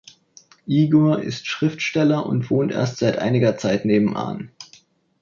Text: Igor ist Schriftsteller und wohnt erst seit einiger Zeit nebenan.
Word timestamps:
Igor 0.65 1.21
ist 1.21 1.45
Schriftsteller 1.45 2.25
und 2.25 2.49
wohnt 2.49 2.71
erst 2.71 2.97
seit 2.97 3.19
einiger 3.19 3.55
Zeit 3.57 3.85
nebenan. 3.85 4.49